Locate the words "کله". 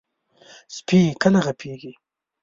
1.21-1.39